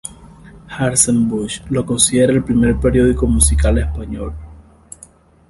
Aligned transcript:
Hartzenbusch 0.67 1.61
lo 1.69 1.85
considera 1.85 2.33
el 2.33 2.43
primer 2.43 2.75
periódico 2.79 3.27
musical 3.27 3.77
español. 3.77 4.33